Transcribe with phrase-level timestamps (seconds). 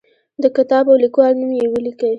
[0.43, 2.09] د کتاب او لیکوال نوم یې ولیکئ.